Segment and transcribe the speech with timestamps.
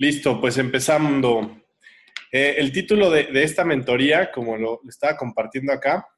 [0.00, 1.60] Listo, pues empezando.
[2.32, 6.08] Eh, el título de, esta mentoría, como lo estaba compartiendo acá,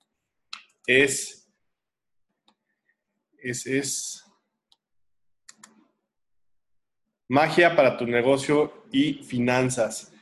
[0.86, 1.52] es,
[3.42, 4.24] es,
[7.26, 10.12] Magia para tu negocio y finanzas.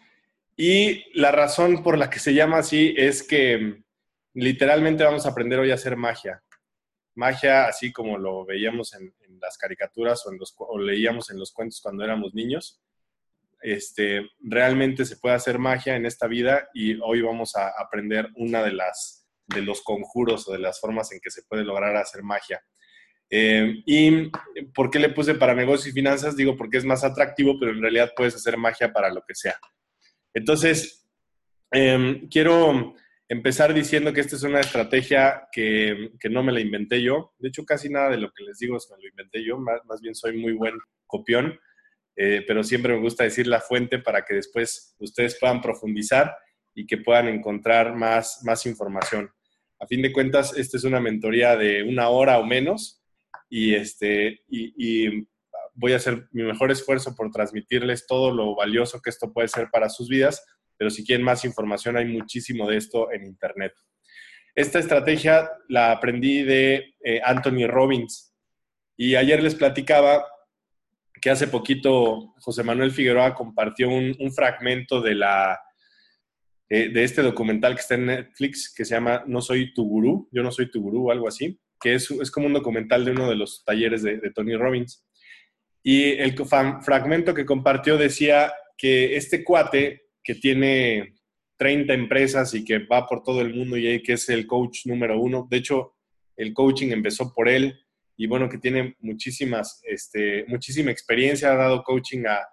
[0.56, 3.82] Y la razón por la que se llama así es que
[4.32, 6.42] literalmente vamos a aprender hoy a hacer magia.
[7.14, 11.52] Magia así como lo veíamos en, las caricaturas o, en los, o leíamos en los
[11.52, 12.80] cuentos cuando éramos niños
[13.60, 18.62] este, realmente se puede hacer magia en esta vida y hoy vamos a aprender una
[18.62, 19.20] de las
[19.54, 22.62] de los conjuros o de las formas en que se puede lograr hacer magia.
[23.28, 24.30] Eh, ¿Y
[24.74, 26.36] por qué le puse para negocios y finanzas?
[26.36, 29.56] Digo, porque es más atractivo, pero en realidad puedes hacer magia para lo que sea.
[30.34, 31.08] Entonces,
[31.70, 32.94] em, quiero
[33.28, 37.32] empezar diciendo que esta es una estrategia que, que, no me la inventé yo.
[37.38, 39.80] De hecho, casi nada de lo que les digo es me lo inventé yo, más,
[39.86, 40.74] más bien soy muy buen
[41.06, 41.58] copión.
[42.16, 46.36] Eh, pero siempre me gusta decir la fuente para que después ustedes puedan profundizar
[46.74, 49.30] y que puedan encontrar más, más información.
[49.78, 53.02] A fin de cuentas, esta es una mentoría de una hora o menos
[53.48, 55.26] y, este, y,
[55.72, 59.70] voy a hacer mi mejor esfuerzo por transmitirles todo lo valioso que esto puede ser
[59.70, 60.44] para sus vidas,
[60.76, 63.72] pero si quieren más información hay muchísimo de esto en Internet.
[64.54, 68.34] Esta estrategia la aprendí de eh, Anthony Robbins
[68.94, 70.26] y ayer les platicaba
[71.20, 75.60] que hace poquito José Manuel Figueroa compartió un, fragmento de, la,
[76.68, 80.28] eh, de este documental que está en Netflix que se llama No soy tu gurú,
[80.32, 83.12] yo no soy tu gurú o algo así, que es, es como un documental de
[83.12, 85.04] uno de los talleres de, Tony Robbins.
[85.82, 86.34] Y el
[86.82, 91.14] fragmento que compartió decía que este cuate que tiene
[91.56, 95.18] 30 empresas y que va por todo el mundo y que es el coach número
[95.18, 95.96] uno, de hecho,
[96.36, 97.78] el coaching empezó por él,
[98.20, 102.46] y bueno, que tiene muchísimas, este, muchísima experiencia, ha dado coaching a,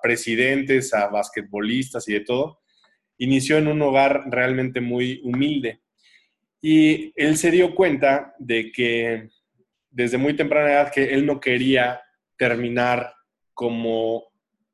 [0.00, 2.62] presidentes, a basquetbolistas y de todo.
[3.18, 5.82] Inició en un hogar realmente muy humilde.
[6.62, 9.28] Y él se dio cuenta de que
[9.90, 12.00] desde muy temprana edad que él no quería
[12.38, 13.12] terminar
[13.52, 14.24] como,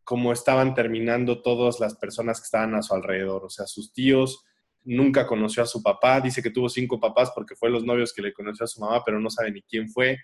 [0.04, 4.44] como estaban terminando todas las personas que estaban a su alrededor, o sea, sus tíos,
[4.84, 8.22] nunca conoció a su papá, dice que tuvo cinco papás porque fue los novios que
[8.22, 10.16] le conoció a su mamá, pero no sabe ni quién fue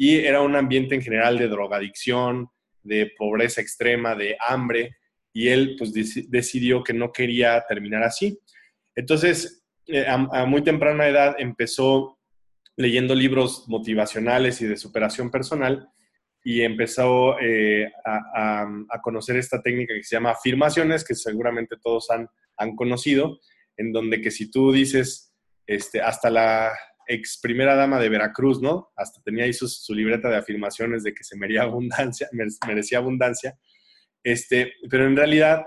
[0.00, 2.48] y era un ambiente en general de drogadicción,
[2.82, 4.96] de pobreza extrema, de hambre,
[5.30, 8.40] y él pues decidió que no quería terminar así.
[8.94, 12.18] Entonces, eh, a, muy temprana edad empezó
[12.76, 15.86] leyendo libros motivacionales y de superación personal
[16.42, 18.66] y empezó eh, a,
[19.02, 23.38] conocer esta técnica que se llama afirmaciones, que seguramente todos han, han conocido,
[23.76, 25.34] en donde que si tú dices,
[25.66, 26.72] este, hasta la
[27.10, 28.90] ex primera dama de Veracruz, ¿no?
[28.96, 32.28] Hasta tenía ahí su, libreta de afirmaciones de que se merecía abundancia,
[32.66, 33.58] merecía abundancia.
[34.22, 35.64] Este, pero en realidad,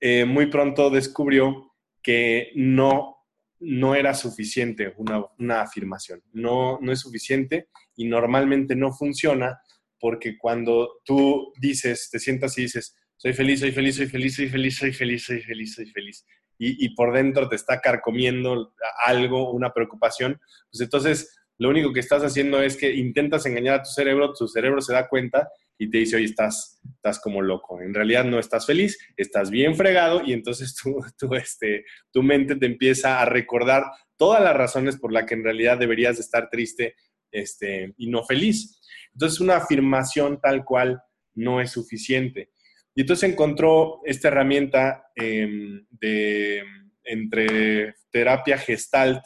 [0.00, 1.72] eh, muy pronto descubrió
[2.02, 3.16] que no,
[3.60, 6.22] no era suficiente una, una, afirmación.
[6.32, 9.60] No, no es suficiente y normalmente no funciona
[10.00, 14.48] porque cuando tú dices, te sientas y dices, soy feliz, soy feliz, soy feliz, soy
[14.48, 16.26] feliz, soy feliz, soy feliz, soy feliz,
[16.64, 18.72] y, por dentro te está carcomiendo
[19.04, 20.40] algo, una preocupación,
[20.70, 24.48] pues entonces lo único que estás haciendo es que intentas engañar a tu cerebro, tu
[24.48, 27.80] cerebro se da cuenta y te dice, oye, estás, estás como loco.
[27.80, 32.66] En realidad no estás feliz, estás bien fregado y entonces tu, este, tu mente te
[32.66, 33.84] empieza a recordar
[34.16, 36.94] todas las razones por las que en realidad deberías estar triste
[37.30, 38.80] este, y no feliz.
[39.12, 41.02] Entonces una afirmación tal cual
[41.34, 42.50] no es suficiente.
[42.94, 46.62] Y entonces encontró esta herramienta em, de,
[47.04, 49.24] entre terapia gestalt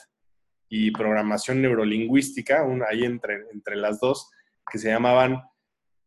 [0.68, 4.30] y programación neurolingüística, ahí entre, entre las dos,
[4.70, 5.42] que se llamaban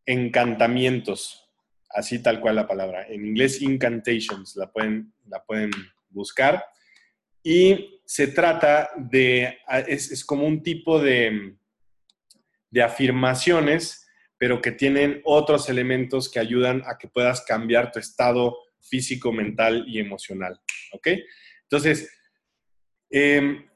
[0.06, 1.50] encantamientos,
[1.90, 3.08] así tal cual la palabra.
[3.08, 5.72] En inglés, incantations, la pueden, la pueden
[6.09, 6.64] buscar.
[7.44, 11.56] Y se trata de, es, es como un tipo de,
[12.69, 14.09] de afirmaciones
[14.40, 19.84] pero que tienen otros elementos que ayudan a que puedas cambiar tu estado físico, mental
[19.86, 20.60] y emocional.
[20.94, 21.10] ¿Ok?
[21.63, 22.10] Entonces,
[23.12, 23.68] em,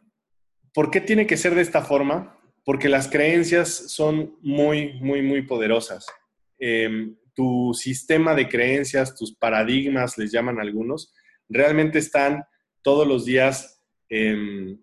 [0.74, 2.40] ¿por qué tiene que ser de esta forma?
[2.64, 6.08] Porque las creencias son muy, muy, muy poderosas.
[6.58, 11.14] Em, tu sistema de creencias, tus paradigmas, les llaman algunos,
[11.50, 12.46] realmente están
[12.82, 14.80] todos los días em,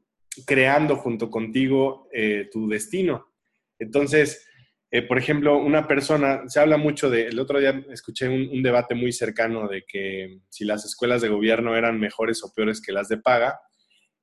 [0.46, 3.32] creando junto contigo eh, tu destino.
[3.78, 4.46] Entonces,
[4.92, 8.96] eh, por ejemplo, una persona, se habla mucho de, el otro día escuché un, debate
[8.96, 13.08] muy cercano de que si las escuelas de gobierno eran mejores o peores que las
[13.08, 13.60] de paga,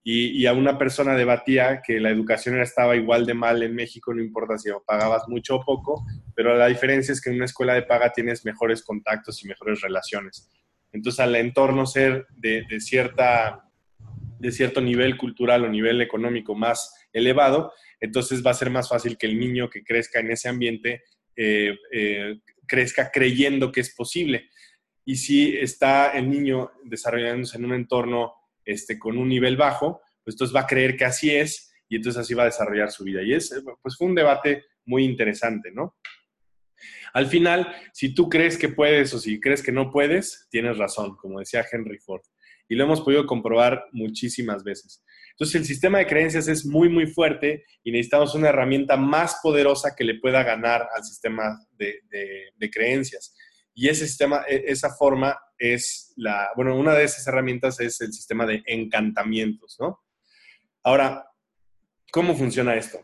[0.10, 4.22] y, a una persona debatía que la educación estaba igual de mal en México, no
[4.22, 7.81] importa si pagabas mucho o poco, pero la diferencia es que en una escuela de
[7.81, 10.50] paga tienes mejores contactos y mejores relaciones.
[10.94, 13.69] Entonces, al entorno ser de, cierta,
[14.40, 19.18] de cierto nivel cultural o nivel económico más elevado, entonces va a ser más fácil
[19.18, 21.04] que el niño que crezca en ese ambiente
[21.36, 24.50] eh, eh, crezca creyendo que es posible.
[25.06, 28.34] Y si está el niño desarrollándose en un entorno
[28.66, 32.20] este, con un nivel bajo, pues entonces va a creer que así es y entonces
[32.20, 33.24] así va a desarrollar su vida.
[33.24, 35.96] Y es, pues fue un debate muy interesante, ¿no?
[37.14, 41.16] Al final, si tú crees que puedes o si crees que no puedes, tienes razón,
[41.16, 42.22] como decía Henry Ford.
[42.68, 45.04] Y lo hemos podido comprobar muchísimas veces.
[45.38, 49.95] Entonces, el sistema de creencias es muy, muy fuerte y necesitamos una herramienta más poderosa
[49.95, 52.00] que le pueda ganar al sistema de,
[52.56, 53.36] de creencias.
[53.80, 58.12] Y ese sistema, e, esa forma es la, bueno, una de esas herramientas es el
[58.12, 60.00] sistema de encantamientos, ¿no?
[60.81, 61.30] Ahora,
[62.12, 63.00] ¿cómo funciona esto?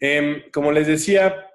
[0.00, 1.46] Em, como les decía,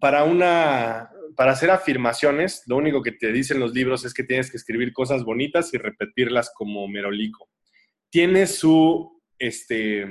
[0.00, 4.50] para una, para hacer afirmaciones, lo único que te dicen los libros es que tienes
[4.50, 7.48] que escribir cosas bonitas y repetirlas como merolico.
[8.10, 9.13] Tiene su,
[9.46, 10.06] este,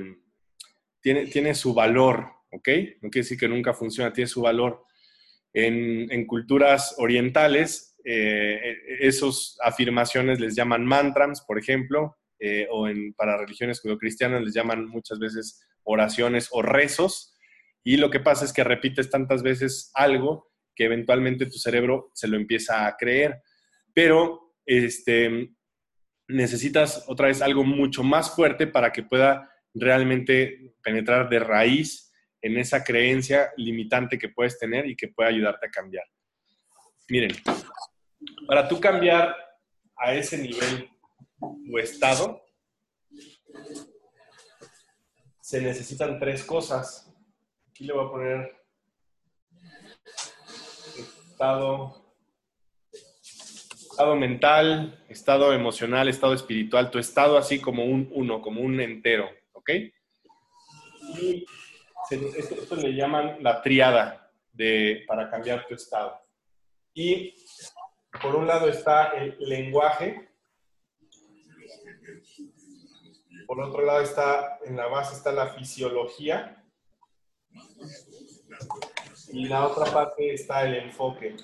[1.00, 2.68] tiene, tiene su valor, ¿ok?
[3.02, 4.84] No quiere decir que nunca funciona, tiene su valor.
[5.52, 8.58] En, culturas orientales, eh,
[9.00, 14.86] esas afirmaciones les llaman mantras, por ejemplo, eh, o en, para religiones judio-cristianas les llaman
[14.86, 17.36] muchas veces oraciones o rezos.
[17.84, 22.28] Y lo que pasa es que repites tantas veces algo que eventualmente tu cerebro se
[22.28, 23.40] lo empieza a creer.
[23.92, 25.50] Pero este,
[26.28, 32.58] necesitas otra vez algo mucho más fuerte para que pueda realmente penetrar de raíz en
[32.58, 36.04] esa creencia limitante que puedes tener y que puede ayudarte a cambiar.
[37.08, 37.32] Miren,
[38.46, 39.34] para tú cambiar
[39.96, 40.90] a ese nivel
[41.38, 42.42] tu estado,
[45.40, 47.12] se necesitan tres cosas.
[47.68, 48.64] Aquí le voy a poner
[51.34, 52.03] estado,
[53.94, 59.30] estado mental, estado emocional, estado espiritual, tu estado así como un uno, como un entero,
[59.52, 59.70] ¿ok?
[61.16, 61.46] Y
[62.10, 66.20] esto, le llaman la triada de, para cambiar tu estado.
[66.92, 67.36] Y
[68.20, 70.28] por un lado está el lenguaje,
[73.46, 76.64] por otro lado está, en la base está la fisiología,
[79.32, 81.36] y la otra parte está el enfoque.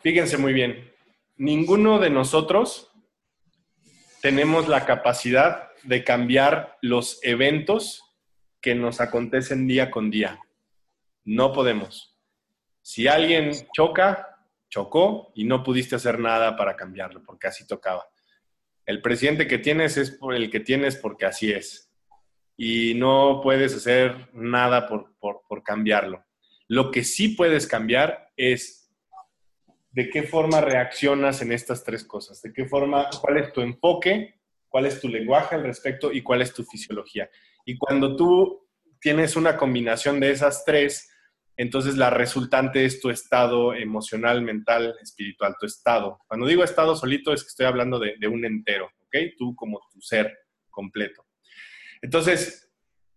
[0.00, 0.92] Fíjense muy bien,
[1.36, 2.92] ninguno de nosotros
[4.22, 8.04] tenemos la capacidad de cambiar los eventos
[8.60, 10.38] que nos acontecen día con día.
[11.24, 12.16] No podemos.
[12.80, 14.36] Si alguien choca,
[14.70, 18.08] chocó y no pudiste hacer nada para cambiarlo, porque así tocaba.
[18.86, 21.90] El presidente que tienes es por el que tienes porque así es.
[22.56, 26.24] Y no puedes hacer nada por, por cambiarlo.
[26.68, 28.77] Lo que sí puedes cambiar es
[29.90, 34.34] de qué forma reaccionas en estas tres cosas, de qué forma, cuál es tu enfoque,
[34.68, 37.28] cuál es tu lenguaje al respecto y cuál es tu fisiología.
[37.64, 38.68] Y cuando tú
[39.00, 41.10] tienes una combinación de esas tres,
[41.56, 46.20] entonces la resultante es tu estado emocional, mental, espiritual, tu estado.
[46.28, 49.16] Cuando digo estado solito es que estoy hablando de, un entero, ¿ok?
[49.36, 50.38] Tú como tu ser
[50.70, 51.26] completo.
[52.00, 52.70] Entonces,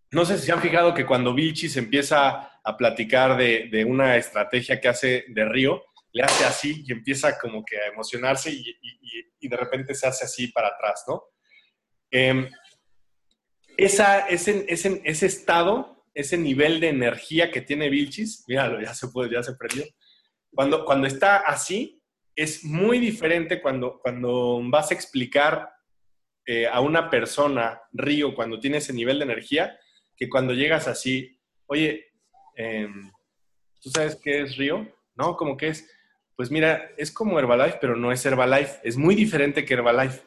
[0.09, 4.87] no sé si han fijado que cuando se empieza a platicar de una estrategia que
[4.87, 9.93] hace de Río, le hace así y empieza como que a emocionarse y, de repente
[9.93, 11.23] se hace así para atrás, ¿no?
[12.09, 12.49] Em,
[13.77, 19.07] esa, ese, ese, ese, estado, ese nivel de energía que tiene Vilchis, míralo, ya se
[19.07, 19.83] puede, ya se perdió.
[20.53, 22.01] Cuando, cuando está así,
[22.35, 25.69] es muy diferente cuando, cuando vas a explicar
[26.45, 29.77] eh, a una persona, Río, cuando tiene ese nivel de energía,
[30.15, 32.11] que cuando llegas así, oye,
[32.55, 33.11] em,
[33.81, 34.87] ¿tú sabes qué es Río?
[35.15, 35.35] ¿No?
[35.35, 35.89] Como que es,
[36.41, 38.79] pues mira, es como Herbalife, pero no es Herbalife.
[38.83, 40.23] Es muy diferente que Herbalife.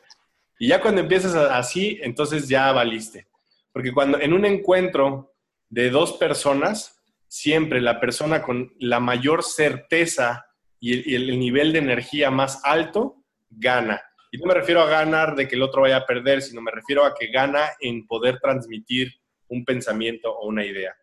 [0.60, 3.26] Y ya cuando empiezas así, entonces ya valiste.
[3.72, 5.34] Porque cuando en un encuentro
[5.68, 10.46] de dos personas, siempre la persona con la mayor certeza
[10.78, 13.16] y el, nivel de energía más alto
[13.50, 14.00] gana.
[14.30, 16.70] Y no me refiero a ganar de que el otro vaya a perder, sino me
[16.70, 19.12] refiero a que gana en poder transmitir
[19.48, 20.94] un pensamiento o una idea.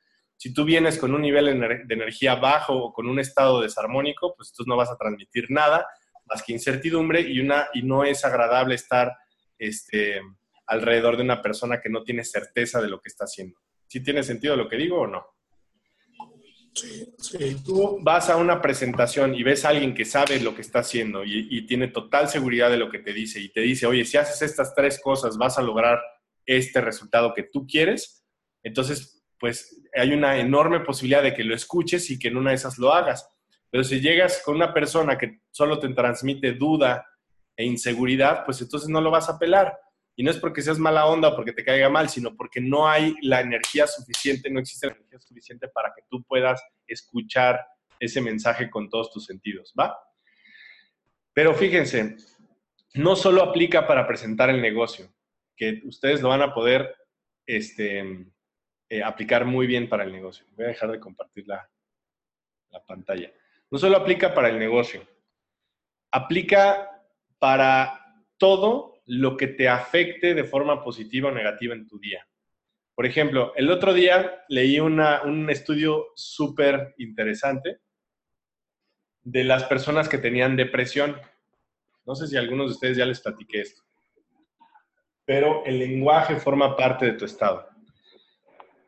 [0.42, 4.52] Si tú vienes con un nivel de energía bajo o con un estado desarmónico, pues
[4.52, 5.86] tú no vas a transmitir nada
[6.26, 9.16] más que incertidumbre y, una, y no es agradable estar
[9.60, 10.20] este,
[10.66, 13.60] alrededor de una persona que no tiene certeza de lo que está haciendo.
[13.86, 15.24] ¿Sí tiene sentido lo que digo o no?
[16.74, 20.80] Si tú vas a una presentación y ves a alguien que sabe lo que está
[20.80, 24.18] haciendo y, tiene total seguridad de lo que te dice y te dice, oye, si
[24.18, 26.02] haces estas tres cosas vas a lograr
[26.48, 28.26] este resultado que tú quieres,
[28.64, 32.56] entonces pues hay una enorme posibilidad de que lo escuches y que en una de
[32.56, 33.30] esas lo hagas.
[33.70, 37.06] Pero si llegas con una persona que solo te transmite duda
[37.56, 39.78] e inseguridad, pues entonces no lo vas a pelar.
[40.16, 42.88] Y no es porque seas mala onda o porque te caiga mal, sino porque no
[42.88, 47.66] hay la energía suficiente, no existe la energía suficiente para que tú puedas escuchar
[48.00, 49.98] ese mensaje con todos tus sentidos, ¿va?
[51.34, 52.18] Pero fíjense,
[52.94, 55.14] no solo aplica para presentar el negocio,
[55.56, 56.94] que ustedes lo van a poder
[57.46, 58.26] este,
[58.92, 60.46] eh, aplicar muy bien para el negocio.
[60.58, 61.66] Voy a dejar de compartir la,
[62.72, 63.32] la pantalla.
[63.70, 65.08] No solo aplica para el negocio,
[66.12, 67.02] aplica
[67.40, 72.28] para todo lo que te afecte de forma positiva o negativa en tu día.
[72.94, 77.80] Por ejemplo, el otro día leí un estudio súper interesante
[79.22, 81.16] de las personas que tenían depresión.
[82.06, 83.84] No sé si a algunos de ustedes ya les platiqué esto,
[85.24, 87.71] pero el lenguaje forma parte de tu estado.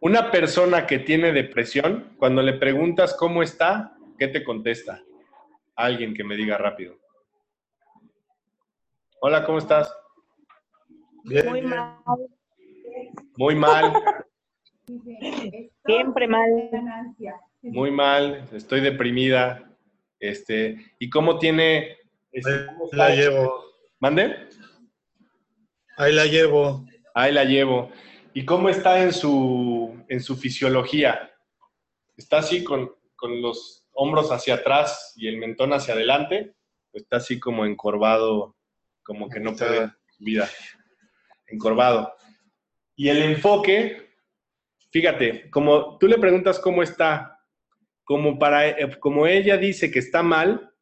[0.03, 5.01] Una persona que tiene depresión, cuando le preguntas cómo está, ¿qué te contesta?
[5.77, 6.97] Alguien que me diga rápido.
[9.21, 9.95] Hola, ¿cómo estás?
[11.23, 11.95] Muy mal.
[13.37, 13.93] Muy mal.
[15.85, 16.49] Siempre mal.
[17.61, 19.71] Muy mal, estoy deprimida.
[20.19, 21.95] Este, ¿y cómo tiene?
[22.33, 23.63] Este, Ahí la llevo.
[23.99, 24.49] ¿Mande?
[25.95, 26.85] Ahí la llevo.
[27.13, 27.89] Ahí la llevo.
[28.35, 31.31] ¿Y cómo está en su, en su fisiología?
[32.17, 36.55] ¿Está así con, con los hombros hacia atrás y el mentón hacia adelante?
[36.91, 38.55] ¿O está así como encorvado,
[39.03, 40.49] como que no puede vida?
[41.45, 42.11] encorvado.
[42.95, 44.15] Y el enfoque,
[44.91, 47.39] fíjate, como tú le preguntas cómo está,
[48.03, 50.73] como, para, eh, como ella dice que está mal,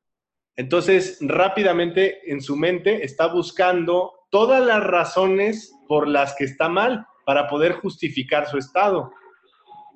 [0.56, 7.06] entonces rápidamente en su mente está buscando todas las razones por las que está mal
[7.32, 9.14] para poder justificar su estado.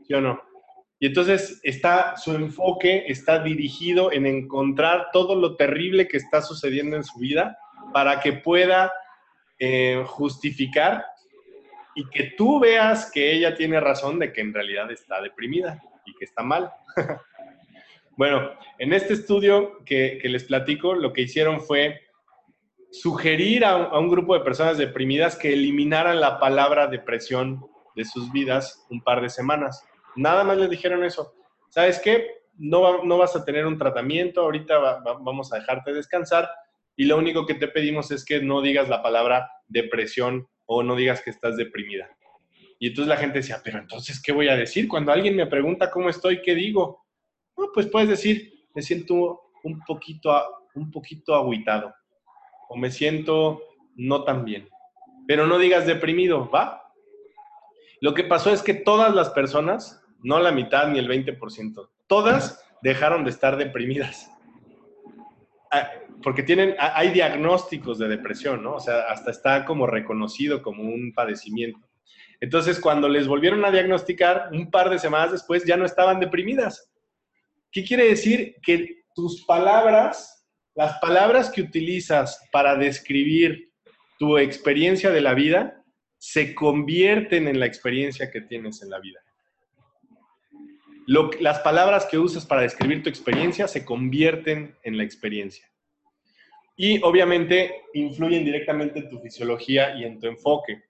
[0.07, 0.41] ¿Sí o no?
[1.01, 6.95] Y entonces está, su enfoque está dirigido en encontrar todo lo terrible que está sucediendo
[6.95, 7.57] en su vida
[7.91, 8.89] para que pueda
[9.59, 11.03] eh, justificar
[11.93, 16.15] y que tú veas que ella tiene razón de que en realidad está deprimida y
[16.15, 16.71] que está mal.
[18.15, 21.99] bueno, en este estudio que, les platico, lo que hicieron fue
[23.01, 28.85] sugerir a un, grupo de personas deprimidas que eliminaran la palabra depresión de sus vidas
[28.89, 29.83] un par de semanas.
[30.15, 31.33] Nada más les dijeron eso.
[31.69, 32.27] ¿Sabes qué?
[32.57, 36.49] No, no vas a tener un tratamiento, ahorita vamos a dejarte descansar
[36.95, 40.95] y lo único que te pedimos es que no digas la palabra depresión o no
[40.95, 42.09] digas que estás deprimida.
[42.79, 44.87] Y entonces la gente decía, pero entonces, ¿qué voy a decir?
[44.87, 47.05] Cuando alguien me pregunta cómo estoy, ¿qué digo?
[47.73, 50.31] Pues puedes decir, me siento un poquito,
[50.75, 51.93] un poquito aguitado
[52.69, 53.61] o me siento
[53.95, 54.67] no tan bien.
[55.27, 56.83] Pero no digas deprimido, ¿va?
[58.01, 62.63] Lo que pasó es que todas las personas, no la mitad ni el 20%, todas
[62.81, 64.29] dejaron de estar deprimidas.
[65.71, 65.89] Ah,
[66.21, 68.75] porque tienen, hay diagnósticos de depresión, ¿no?
[68.75, 71.79] O sea, hasta está como reconocido como un padecimiento.
[72.39, 76.91] Entonces, cuando les volvieron a diagnosticar, un par de semanas después ya no estaban deprimidas.
[77.71, 78.55] ¿Qué quiere decir?
[78.61, 80.34] Que tus palabras,
[80.75, 83.71] las palabras que utilizas para describir
[84.19, 85.83] tu experiencia de la vida,
[86.17, 89.19] se convierten en la experiencia que tienes en la vida.
[91.39, 95.65] las palabras que usas para describir tu experiencia se convierten en la experiencia
[96.77, 100.83] y obviamente influyen directamente en tu fisiología y en tu enfoque.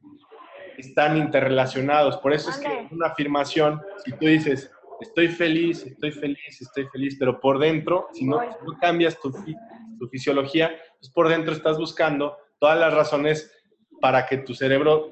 [0.77, 2.17] Están interrelacionados.
[2.17, 4.71] Por eso es que una afirmación, si tú dices,
[5.01, 8.39] estoy feliz, estoy feliz, estoy feliz, pero por dentro, si no,
[8.79, 13.51] cambias tu, tu fisiología, pues por dentro estás buscando todas las razones
[14.01, 15.11] para que tu cerebro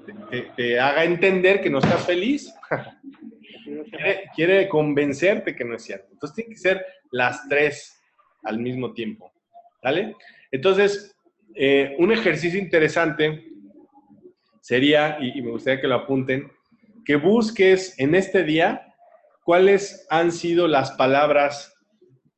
[0.55, 2.53] te, haga entender que no estás feliz.
[3.89, 6.09] quiere, quiere convencerte que no es cierto.
[6.11, 7.99] Entonces tiene que ser las tres
[8.43, 9.31] al mismo tiempo.
[9.81, 10.15] ¿Vale?
[10.51, 11.15] Entonces,
[11.55, 13.45] eh, un ejercicio interesante
[14.61, 16.51] sería, y, me gustaría que lo apunten,
[17.05, 18.92] que busques en este día
[19.43, 21.73] cuáles han sido las palabras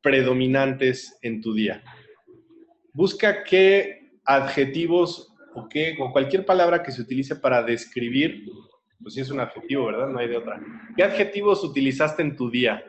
[0.02, 1.84] predominantes en tu día.
[2.94, 8.46] Busca qué adjetivos o, qué, o cualquier palabra que se utilice para describir,
[9.02, 10.10] pues sí es un adjetivo, ¿verdad?
[10.10, 10.62] No hay de otra.
[10.96, 12.84] ¿Qué adjetivos utilizaste en tu día?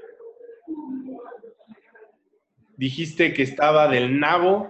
[2.76, 4.68] Dijiste que estaba del nabo,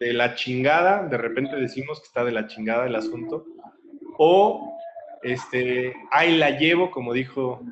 [0.00, 3.44] de la chingada, de repente decimos que está de la chingada el asunto,
[4.18, 4.78] o
[5.22, 7.62] este, ahí la llevo, como dijo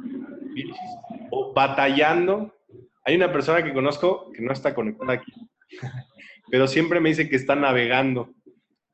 [1.09, 1.10] o
[1.54, 2.54] batallando,
[3.04, 5.33] Hay una persona que conozco que no está conectada aquí,
[6.50, 8.35] pero siempre me dice que está navegando.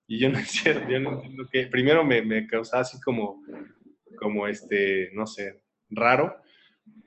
[0.06, 1.66] Y yo no es cierto, yo no entiendo que.
[1.66, 3.42] Primero me, me causaba así como,
[4.16, 6.36] como este, no sé, raro.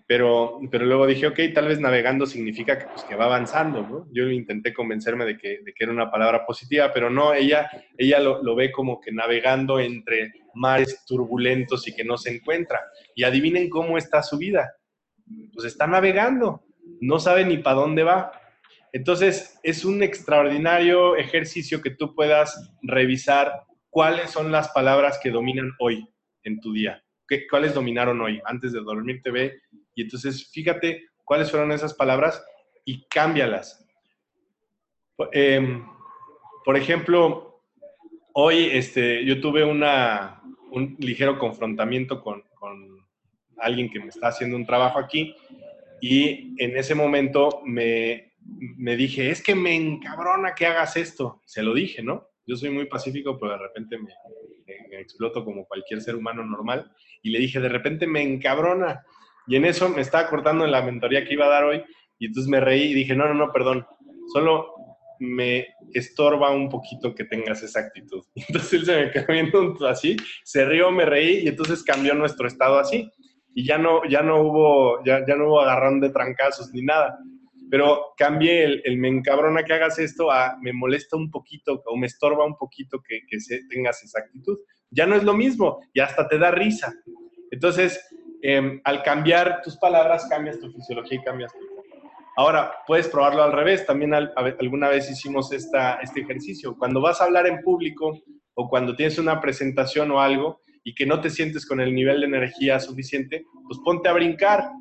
[0.07, 4.07] Pero, pero luego dije, ok, tal vez navegando significa que, pues, que va avanzando, ¿no?
[4.11, 8.19] Yo intenté convencerme de que, de que, era una palabra positiva, pero no, ella, ella
[8.19, 12.79] lo, lo, ve como que navegando entre mares turbulentos y que no se encuentra.
[13.13, 14.73] Y adivinen cómo está su vida.
[15.53, 16.63] Pues está navegando,
[17.01, 18.31] no sabe ni para dónde va.
[18.91, 25.71] Entonces, es un extraordinario ejercicio que tú puedas revisar cuáles son las palabras que dominan
[25.79, 26.07] hoy
[26.43, 27.03] en tu día.
[27.27, 28.41] ¿Qué, ¿Cuáles dominaron hoy?
[28.45, 29.61] Antes de dormir te ve
[29.93, 32.43] y entonces fíjate cuáles fueron esas palabras
[32.85, 33.85] y cámbialas.
[35.31, 35.83] Eh,
[36.63, 37.61] por ejemplo,
[38.33, 43.07] hoy este, yo tuve una, un ligero confrontamiento con, con
[43.61, 45.35] alguien que me está haciendo un trabajo aquí
[46.01, 48.33] y en ese momento me,
[48.77, 51.41] me dije, es que me encabrona que hagas esto.
[51.45, 52.29] Se lo dije, ¿no?
[52.45, 54.13] Yo soy muy pacífico, pero de repente me,
[54.89, 56.91] me, exploto como cualquier ser humano normal.
[57.21, 59.03] Y le dije, de repente me encabrona.
[59.47, 61.83] Y en eso me estaba cortando en la mentoría que iba a dar hoy.
[62.17, 63.85] Y entonces me reí y dije, no, no, no, perdón.
[64.33, 64.73] Solo
[65.19, 68.23] me estorba un poquito que tengas esa actitud.
[68.35, 72.47] Entonces él se me quedó viendo así, se rió, me reí y entonces cambió nuestro
[72.47, 73.11] estado así.
[73.53, 77.17] Y ya no, ya no hubo, ya, ya no hubo agarrón de trancazos ni nada
[77.69, 81.97] pero cambié el, el, me encabrona que hagas esto a me molesta un poquito o
[81.97, 84.57] me estorba un poquito que, que se, tengas esa actitud.
[84.89, 86.91] Ya no es lo mismo y hasta te da risa.
[87.51, 88.03] Entonces,
[88.41, 91.59] eh, al cambiar tus palabras, cambias tu fisiología y cambias tu
[92.37, 93.85] Ahora, puedes probarlo al revés.
[93.85, 96.75] También alguna vez hicimos esta, este ejercicio.
[96.77, 98.17] Cuando vas a hablar en público
[98.53, 102.21] o cuando tienes una presentación o algo y que no te sientes con el nivel
[102.21, 104.71] de energía suficiente, pues ponte a brincar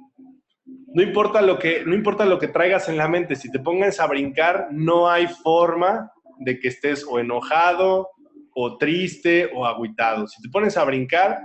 [0.94, 4.00] no importa lo que, no importa lo que traigas en la mente, si te pongas
[4.00, 8.08] a brincar, no hay forma de que estés o enojado,
[8.54, 10.26] o triste, o agüitado.
[10.26, 11.40] Si te pones a brincar,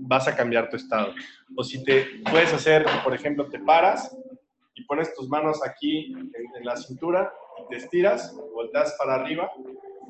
[0.00, 1.14] vas a cambiar tu estado.
[1.54, 4.16] O si te puedes hacer, por ejemplo, te paras
[4.74, 7.30] y pones tus manos aquí en, la cintura
[7.62, 9.50] y te estiras, volteas para arriba,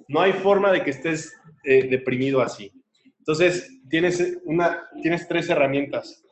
[0.08, 2.72] no hay forma de que estés eh, deprimido así.
[3.26, 6.24] Entonces, tienes, una, tienes tres herramientas.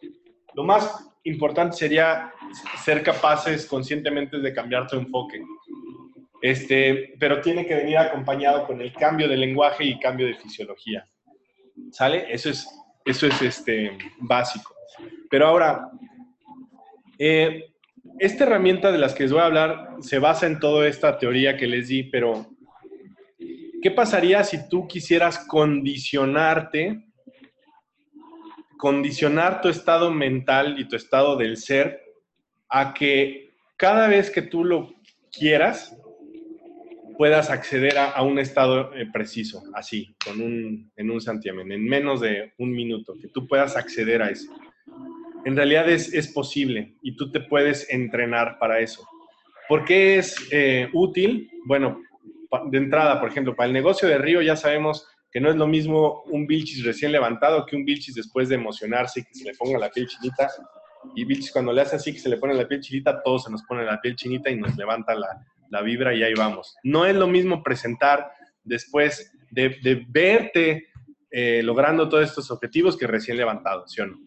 [0.55, 2.33] Lo más importante sería
[2.85, 5.43] ser capaces conscientemente de cambiar tu enfoque.
[6.41, 11.05] Este, pero tiene que venir acompañado con el cambio de lenguaje y cambio de fisiología.
[11.91, 12.33] ¿Sale?
[12.33, 12.69] Eso es,
[13.05, 14.73] eso es este, básico.
[15.29, 15.91] Pero ahora,
[17.19, 17.65] eh,
[18.21, 21.57] esta herramienta de las que les voy a hablar se basa en toda esta teoría
[21.57, 22.54] que les di, pero
[23.85, 27.05] ¿qué pasaría si tú quisieras condicionarte
[28.79, 32.01] condicionar tu estado mental y tu estado del ser
[32.71, 34.95] a que cada vez que tú lo
[35.31, 35.95] quieras,
[37.19, 41.85] puedas acceder a, a un estado eh, preciso, así, con un, en un santiamén, en
[41.85, 44.51] menos de un minuto, que tú puedas acceder a eso.
[45.45, 49.07] En realidad es, es posible y tú te puedes entrenar para eso.
[49.69, 51.51] ¿Por qué es eh, útil?
[51.67, 52.01] Bueno,
[52.71, 55.67] de entrada, por ejemplo, para el negocio de Río ya sabemos que no es lo
[55.67, 59.55] mismo un Vilchis recién levantado que un Vilchis después de emocionarse y que se le
[59.55, 60.49] ponga la piel chinita.
[61.17, 63.51] Y Vilchis cuando le hace así que se le pone la piel chinita, todos se
[63.51, 66.77] nos pone la piel chinita y nos levanta la, la vibra y ahí vamos.
[66.85, 68.31] No es lo mismo presentar
[68.63, 70.89] después de, de verte
[71.31, 74.19] eh, logrando todos estos objetivos que recién levantado, ¿sí o no?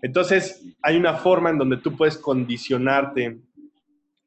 [0.00, 3.40] Entonces, hay una forma en donde tú puedes condicionarte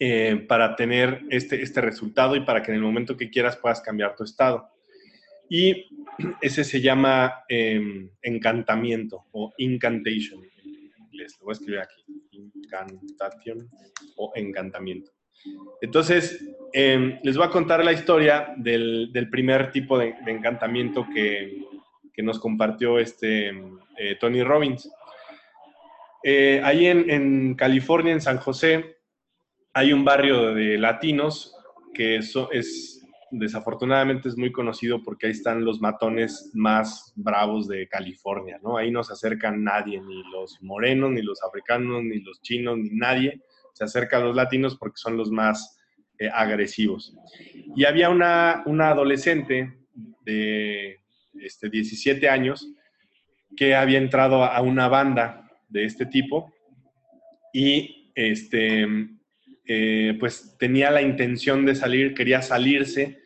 [0.05, 3.79] eh, para tener este, este resultado y para que en el momento que quieras puedas
[3.79, 4.67] cambiar tu estado.
[5.49, 5.87] Y
[6.41, 11.37] ese se llama eh, encantamiento o incantation en inglés.
[11.39, 12.03] Lo voy a escribir aquí.
[12.31, 13.69] Incantation
[14.17, 15.11] o encantamiento.
[15.81, 21.61] Entonces, eh, les voy a contar la historia del, del primer tipo de, encantamiento que,
[22.13, 23.51] que, nos compartió este
[23.97, 24.91] eh, Tony Robbins.
[26.25, 28.97] Eh, ahí en, en, California, en San José,
[29.73, 31.55] hay un barrio de latinos
[31.93, 33.03] que eso es
[33.35, 38.77] desafortunadamente es muy conocido porque ahí están los matones más bravos de California, ¿no?
[38.77, 42.91] Ahí no se acercan nadie, ni los morenos, ni los africanos, ni los chinos, ni
[42.91, 43.41] nadie.
[43.73, 45.79] Se acerca a los latinos porque son los más
[46.19, 47.17] eh, agresivos.
[47.75, 49.79] Y había una, una adolescente
[50.21, 50.99] de
[51.39, 52.71] este, 17 años
[53.57, 56.53] que había entrado a una banda de este tipo
[57.51, 58.87] y este,
[59.65, 63.23] eh, pues tenía la intención de salir, quería salirse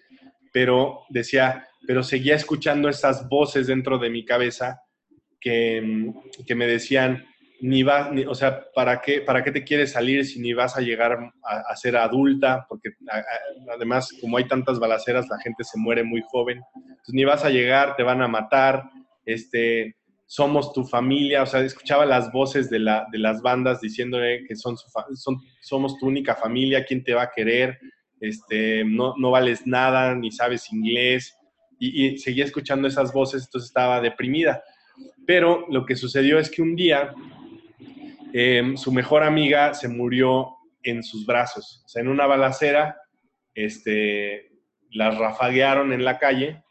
[0.57, 4.81] pero decía, pero seguía escuchando esas voces dentro de mi cabeza
[5.39, 6.11] que,
[6.47, 7.27] que me decían,
[7.61, 10.81] ni va, o sea, ¿para qué, ¿para qué te quieres salir si ni vas a
[10.81, 12.65] llegar a, ser adulta?
[12.67, 12.89] Porque
[13.71, 16.59] además, como hay tantas balaceras, la gente se muere muy joven.
[16.75, 18.83] Entonces, ni vas a llegar, te van a matar,
[19.25, 19.95] este,
[20.27, 24.55] somos tu familia, o sea, escuchaba las voces de, la, de las bandas diciéndole que
[24.55, 27.79] son, son, somos tu única familia, ¿quién te va a querer?
[28.19, 31.35] Este, no, no vales nada, ni sabes inglés.
[31.79, 34.61] Y, y seguía escuchando esas voces, entonces estaba deprimida.
[35.25, 37.13] Pero lo que sucedió es que un día
[38.33, 43.01] Em, su mejor amiga se murió en sus brazos, o sea, en una balacera,
[43.55, 44.51] este,
[44.91, 46.63] las rafaguearon en la calle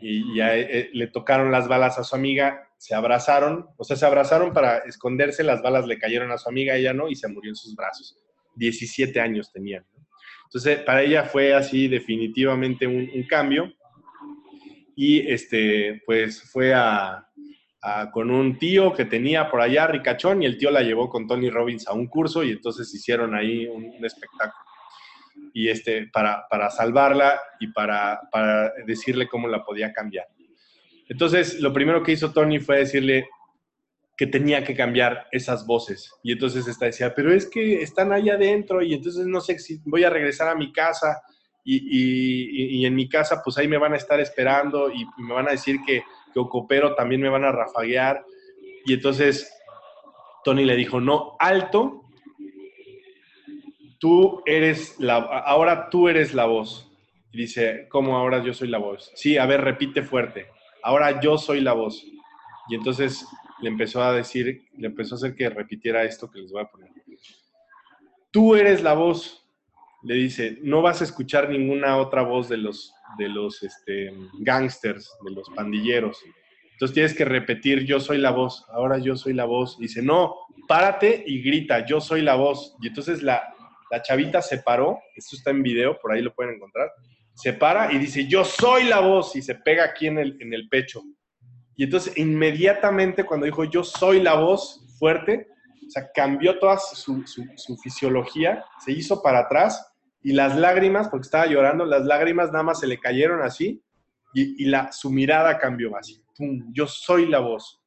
[0.00, 3.96] y ya eh, eh, le tocaron las balas a su amiga, se abrazaron, o sea,
[3.96, 7.28] se abrazaron para esconderse, las balas le cayeron a su amiga, ella no, y se
[7.28, 8.16] murió en sus brazos.
[8.56, 9.84] 17 años tenían.
[10.44, 13.72] Entonces, para ella fue así definitivamente un, un cambio
[14.96, 17.22] y este, pues fue a,
[18.12, 21.50] con un tío que tenía por allá, ricachón, y el tío la llevó con Tony
[21.50, 24.64] Robbins a un curso y entonces hicieron ahí un, espectáculo.
[25.52, 30.26] Y este, para, para salvarla y para, para decirle cómo la podía cambiar.
[31.08, 33.28] Entonces, lo primero que hizo Tony fue decirle
[34.16, 36.10] que tenía que cambiar esas voces.
[36.22, 39.78] Y entonces esta decía, pero es que están ahí adentro y entonces no sé si
[39.84, 41.20] voy a regresar a mi casa
[41.62, 45.48] y, y, en mi casa pues ahí me van a estar esperando y me van
[45.48, 46.02] a decir que
[46.44, 48.24] que coopero también me van a rafaguear.
[48.84, 49.52] Y entonces
[50.44, 52.02] Tony le dijo, no, alto,
[53.98, 56.90] tú eres la, ahora tú eres la voz.
[57.32, 59.10] Y dice, ¿cómo ahora yo soy la voz?
[59.14, 60.46] Sí, a ver, repite fuerte,
[60.86, 62.04] ahora yo soy la voz.
[62.68, 63.26] Y entonces
[63.60, 66.70] le empezó a decir, le empezó a hacer que repitiera esto que les voy a
[66.70, 66.90] poner.
[68.30, 69.42] Tú eres la voz.
[70.02, 75.10] Le dice, no vas a escuchar ninguna otra voz de los de los este, gangsters,
[75.24, 76.22] de los pandilleros.
[76.72, 79.78] Entonces tienes que repetir, yo soy la voz, ahora yo soy la voz.
[79.78, 80.34] dice, no,
[80.68, 82.76] párate y grita, yo soy la voz.
[82.82, 83.42] Y entonces la,
[83.90, 86.90] la chavita se paró, esto está en video, por ahí lo pueden encontrar,
[87.36, 90.54] se para y dice, yo soy la voz, y se pega aquí en el, en
[90.54, 91.02] el pecho.
[91.76, 95.46] Y entonces inmediatamente cuando dijo, yo soy la voz fuerte,
[95.86, 99.86] o sea, cambió toda su, su, fisiología, se hizo para atrás
[100.22, 103.82] y las lágrimas, porque estaba llorando, las lágrimas nada más se le cayeron así
[104.32, 106.22] y, la, su mirada cambió así.
[106.36, 106.72] ¡Pum!
[106.72, 107.80] Yo soy la voz.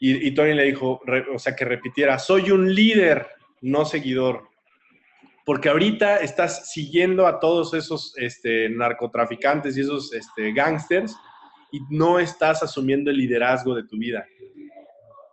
[0.00, 1.00] Y, Tony le dijo,
[1.32, 3.26] o sea, que repitiera, soy un líder,
[3.62, 4.48] no seguidor.
[5.44, 11.14] Porque ahorita estás siguiendo a todos esos este, narcotraficantes y esos este, gangsters
[11.70, 14.24] y no estás asumiendo el liderazgo de tu vida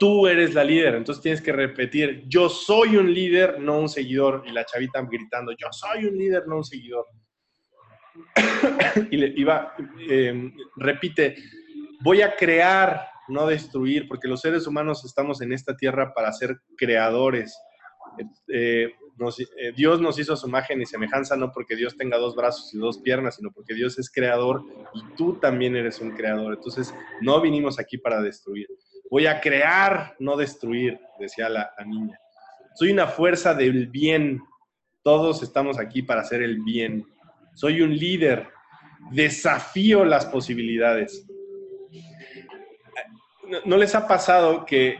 [0.01, 4.43] tú eres la líder, entonces tienes que repetir, yo soy un líder, no un seguidor,
[4.47, 7.05] y la chavita gritando, yo soy un líder, no un seguidor.
[9.11, 9.75] y le iba,
[10.09, 11.35] em, repite,
[11.99, 16.57] voy a crear, no destruir, porque los seres humanos estamos en esta tierra para ser
[16.75, 17.55] creadores.
[18.51, 18.91] Eh,
[19.29, 22.77] eh, Dios nos hizo su imagen y semejanza, no porque Dios tenga dos brazos y
[22.77, 26.53] dos piernas, sino porque Dios es creador y tú también eres un creador.
[26.53, 28.67] Entonces, no vinimos aquí para destruir.
[29.09, 32.17] Voy a crear, no destruir, decía la, niña.
[32.75, 34.41] Soy una fuerza del bien.
[35.03, 37.05] Todos estamos aquí para hacer el bien.
[37.53, 38.47] Soy un líder.
[39.11, 41.27] Desafío las posibilidades.
[43.65, 44.97] ¿No, les ha pasado que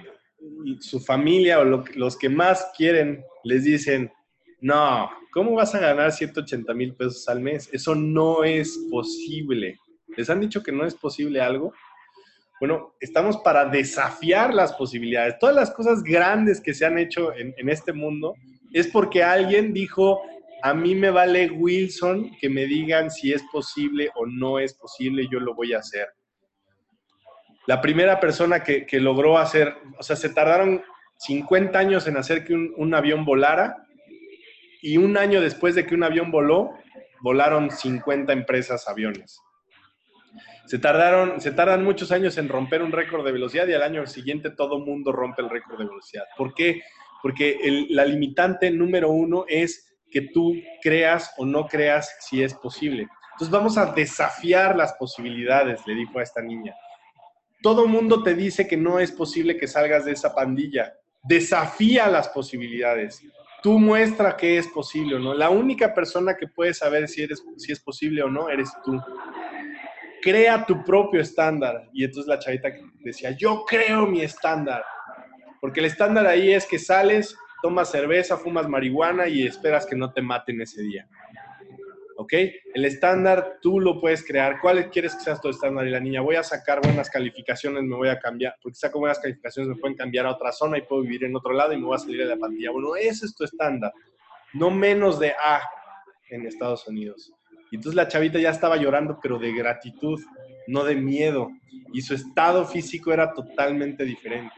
[0.80, 4.12] su familia o los que más quieren les dicen,
[4.60, 7.69] no, ¿cómo vas a ganar 180 mil pesos al mes?
[7.74, 9.78] Eso no es posible.
[10.15, 11.74] ¿Les han dicho que no es posible algo?
[12.60, 15.39] Bueno, estamos para desafiar las posibilidades.
[15.39, 18.36] Todas las cosas grandes que se han hecho en, este mundo
[18.71, 20.21] es porque alguien dijo,
[20.62, 25.28] a mí me vale Wilson que me digan si es posible o no es posible,
[25.32, 26.08] yo lo voy a hacer.
[27.67, 30.82] La primera persona que, logró hacer, o sea, se tardaron
[31.17, 33.86] 50 años en hacer que un, avión volara
[34.82, 36.71] y un año después de que un avión voló,
[37.21, 39.39] volaron 50 empresas aviones.
[40.65, 44.06] Se tardaron, se tardan muchos años en romper un récord de velocidad y al año
[44.08, 46.24] siguiente todo mundo rompe el récord de velocidad.
[46.38, 46.82] ¿Por qué?
[47.21, 53.08] Porque la limitante número uno es que tú creas o no creas si es posible.
[53.34, 56.76] Entonces vamos a desafiar las posibilidades, le dijo a esta niña.
[57.62, 60.93] Todo mundo te dice que no es posible que salgas de esa pandilla.
[61.24, 63.21] Desafía las posibilidades.
[63.62, 65.34] Tú muestra que es posible o no.
[65.34, 69.00] La única persona que puede saber si, eres, es posible o no eres tú
[70.21, 71.89] crea tu propio estándar.
[71.91, 72.69] Y entonces la chavita
[73.00, 74.84] decía, yo creo mi estándar.
[75.60, 80.13] Porque el estándar ahí es que sales, tomas cerveza, fumas marihuana y esperas que no
[80.13, 81.08] te maten ese día.
[82.21, 82.34] ¿Ok?
[82.75, 84.60] El estándar tú lo puedes crear.
[84.62, 85.88] ¿Cuál quieres que sea tu estándar?
[85.88, 89.19] Y la niña, voy a sacar buenas calificaciones, me voy a cambiar, porque saco buenas
[89.19, 91.86] calificaciones, me pueden cambiar a otra zona y puedo vivir en otro lado y me
[91.86, 92.71] voy a salir de la pandilla.
[92.71, 93.91] Bueno, ese es tu estándar,
[94.53, 95.62] no menos de A
[96.29, 97.34] en Estados Unidos.
[97.71, 100.19] Y entonces la chavita ya estaba llorando, pero de gratitud,
[100.67, 101.49] no de miedo.
[101.93, 104.53] Y su estado físico era totalmente diferente.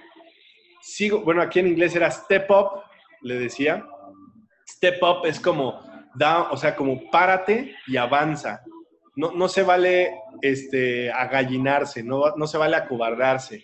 [0.82, 2.82] Sigo, bueno, aquí en inglés era step up,
[3.21, 3.86] le decía.
[4.67, 8.62] Step up es como, da, o sea, como párate y avanza.
[9.15, 13.63] No, no se vale este, agallinarse, no, no se vale acobardarse.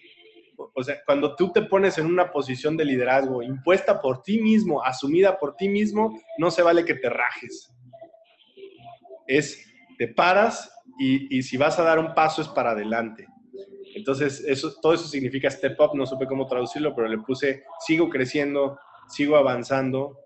[0.75, 4.83] O sea, cuando tú te pones en una posición de liderazgo impuesta por ti mismo,
[4.83, 7.73] asumida por ti mismo, no se vale que te rajes
[9.29, 9.63] es
[9.97, 13.27] te paras y, si vas a dar un paso es para adelante.
[13.95, 18.09] Entonces, eso, todo eso significa step up, no supe cómo traducirlo, pero le puse sigo
[18.09, 20.17] creciendo, sigo avanzando,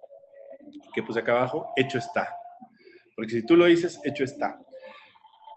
[0.93, 2.35] que puse acá abajo, hecho está.
[3.15, 4.59] Porque si tú lo dices, hecho está.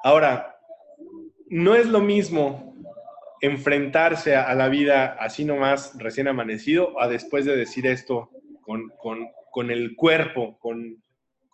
[0.02, 0.56] Ahora,
[1.48, 2.74] no es lo mismo
[3.40, 8.30] enfrentarse a, la vida así nomás recién amanecido a después de decir esto
[8.62, 8.90] con,
[9.50, 11.02] con el cuerpo, con,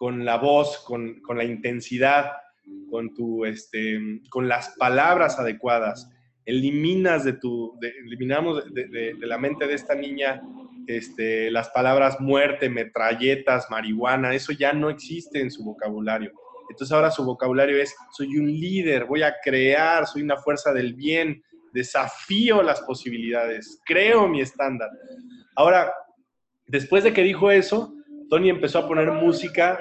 [0.03, 2.33] con la voz, con, la intensidad,
[2.91, 6.11] con, tu, este, con las palabras adecuadas.
[6.45, 10.43] Eliminas de tu, eliminamos de, la mente de esta niña
[10.87, 16.33] este, las palabras muerte, metralletas, marihuana, eso ya no existe en su vocabulario.
[16.71, 20.95] Entonces ahora su vocabulario es, soy un líder, voy a crear, soy una fuerza del
[20.95, 21.43] bien,
[21.73, 24.91] desafío las posibilidades, creo mi estándar.
[25.57, 25.93] Ahora,
[26.67, 27.95] después de que dijo eso,
[28.29, 29.79] Tony empezó a poner música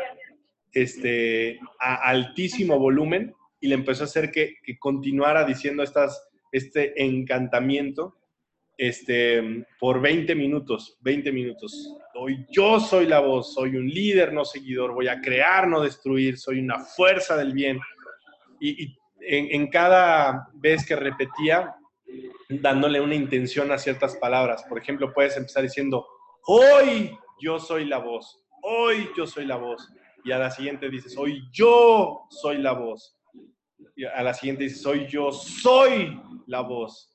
[0.74, 8.18] este, a altísimo volumen y le empezó a hacer que, continuara diciendo estas, este encantamiento
[8.82, 11.96] este, por 20 minutos, 20 minutos.
[12.15, 16.39] Hoy yo soy la voz, soy un líder, no seguidor, voy a crear, no destruir,
[16.39, 17.80] soy una fuerza del bien.
[18.60, 21.76] Y, en, cada vez que repetía,
[22.50, 24.63] dándole una intención a ciertas palabras.
[24.67, 26.08] Por ejemplo, puedes empezar diciendo,
[26.48, 29.94] hoy yo soy la voz, hoy yo soy la voz.
[30.26, 33.15] Y a la siguiente dices, hoy yo soy la voz.
[33.96, 37.11] Y a la siguiente dices, hoy yo soy la voz.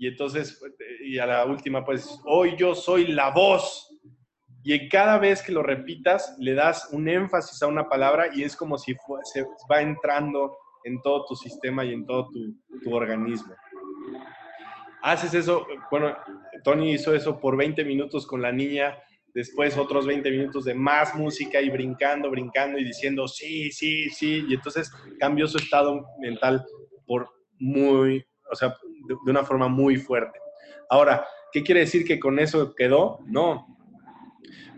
[0.00, 0.58] Y entonces,
[1.04, 3.86] y a la última, pues, hoy yo soy la voz.
[4.64, 8.56] Y cada vez que lo repitas, le das un énfasis a una palabra y es
[8.56, 13.54] como si se va entrando en todo tu sistema y en todo tu, tu organismo.
[15.02, 16.16] Haces eso, bueno,
[16.64, 18.96] Tony hizo eso por 20 minutos con la niña
[19.34, 24.46] después otros 20 minutos de más música y brincando, brincando y diciendo sí, sí, sí.
[24.48, 26.64] Y entonces cambió su estado mental
[27.06, 28.74] por muy, o sea,
[29.24, 30.38] de, una forma muy fuerte.
[30.88, 33.20] Ahora, ¿qué quiere decir que con eso quedó?
[33.26, 33.66] No.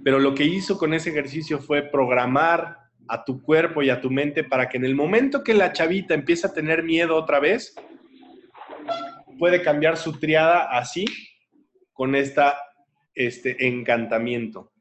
[0.05, 4.11] Pero lo que hizo con ese ejercicio fue programar a tu cuerpo y a tu
[4.11, 7.75] mente para que en el momento que la chavita empieza a tener miedo otra vez,
[9.39, 11.05] puede cambiar su triada así,
[11.93, 12.57] con esta
[13.15, 14.73] este encantamiento.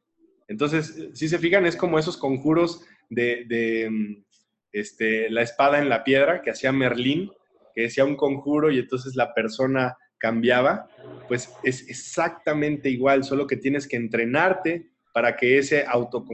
[0.48, 4.24] Entonces, si se fijan, es como esos conjuros de, mm,
[4.72, 7.32] este, la espada en la piedra que hacía Merlín,
[7.74, 10.88] que decía un conjuro y entonces la persona cambiaba,
[11.28, 16.26] pues es exactamente igual, solo que tienes que entrenarte para que ese auto,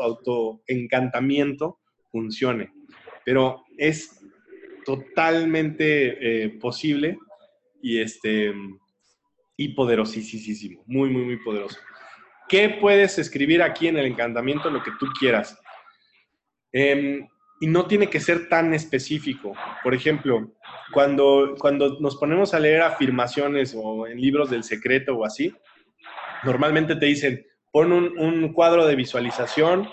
[0.00, 2.70] auto encantamiento funcione.
[3.24, 4.20] Pero es
[4.84, 7.18] totalmente eh, posible
[7.80, 8.52] y este
[9.56, 11.78] y poderosísimo, muy, muy, muy poderoso.
[12.48, 14.70] ¿Qué puedes escribir aquí en el encantamiento?
[14.70, 15.58] Lo que tú quieras.
[16.72, 17.26] Em,
[17.62, 19.54] y no tiene que ser tan específico.
[19.84, 20.50] Por ejemplo,
[20.92, 25.54] cuando, cuando nos ponemos a leer afirmaciones o en libros del secreto o así,
[26.42, 29.88] normalmente te dicen, pon un, cuadro de visualización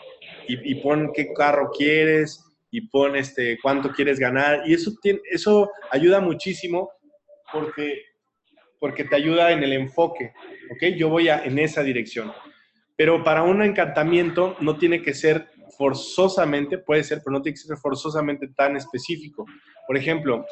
[0.48, 4.64] y, pon qué carro quieres y pon este, cuánto quieres ganar.
[4.66, 4.92] Y eso,
[5.30, 6.90] eso ayuda muchísimo
[7.54, 8.02] porque
[8.80, 10.32] porque te ayuda en el enfoque,
[10.72, 10.96] ¿ok?
[10.98, 12.32] Yo voy a, en esa dirección.
[12.96, 17.62] Pero para un encantamiento no tiene que ser forzosamente, puede ser, pero no tiene que
[17.62, 19.46] ser forzosamente tan específico.
[19.88, 20.46] Por ejemplo,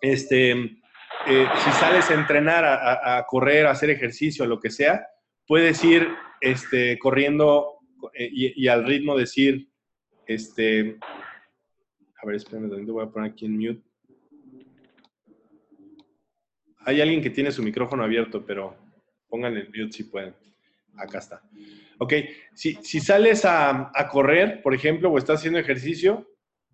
[0.00, 5.06] este, eh, si sales a entrenar, a, correr, a hacer ejercicio, lo que sea,
[5.46, 6.08] puedes ir
[6.40, 7.78] este, corriendo
[8.14, 9.68] eh, y, al ritmo decir,
[10.26, 10.98] este,
[12.22, 13.82] a ver, espérame, voy a poner aquí en mute.
[16.80, 18.76] Hay alguien que tiene su micrófono abierto, pero
[19.28, 20.34] pónganle el mute si pueden.
[20.96, 21.42] Acá está.
[21.98, 22.14] Ok,
[22.54, 26.28] si, si sales a, correr, por ejemplo, o estás haciendo ejercicio,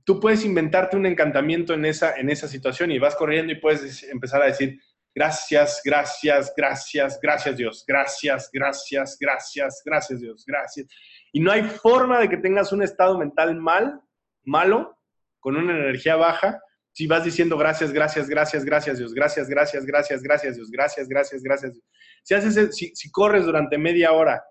[0.05, 4.03] tú puedes inventarte un encantamiento en esa, en esa situación y vas corriendo y puedes
[4.03, 4.79] empezar a decir,
[5.15, 10.87] gracias, gracias, gracias, gracias Dios, gracias, gracias, gracias, gracias Dios, gracias.
[11.33, 14.01] Y no hay forma de que tengas un estado mental mal
[14.43, 14.99] malo,
[15.41, 16.61] con una energía baja,
[16.93, 21.43] si vas diciendo gracias, gracias, gracias, gracias Dios, gracias, gracias, gracias, gracias Dios, gracias, gracias,
[21.43, 21.81] gracias.
[22.23, 24.43] Si haces, si, si corres durante media hora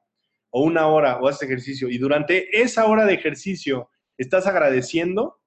[0.55, 5.41] o una hora o haces ejercicio y durante esa hora de ejercicio estás agradeciendo,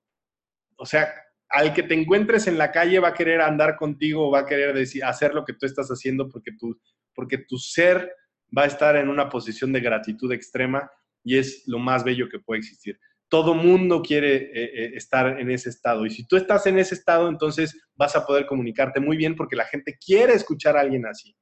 [0.77, 1.15] o sea,
[1.49, 4.75] al que te encuentres en la calle va a querer andar contigo, va a querer
[4.75, 6.77] decir, hacer lo que tú estás haciendo porque tu,
[7.15, 8.13] porque tu ser
[8.57, 10.91] va a estar en una posición de gratitud extrema
[11.23, 12.99] y es lo más bello que puede existir.
[13.29, 16.97] Todo mundo quiere eh, eh, estar en ese estado y si tú estás en ese
[16.97, 21.07] estado, entonces vas a poder comunicarte muy bien porque la gente quiere escuchar a alguien
[21.07, 21.37] así.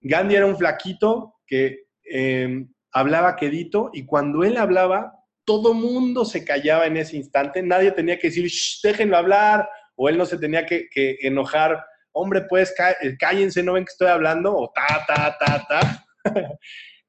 [0.00, 6.44] Gandhi era un flaquito que em, hablaba quedito y cuando él hablaba, todo mundo se
[6.44, 8.50] callaba en ese instante, nadie tenía que decir,
[8.82, 10.88] déjenlo hablar, o él no se tenía que,
[11.22, 16.04] enojar, hombre, pues eh, cállense, no ven que estoy hablando, o ta, ta, ta, ta.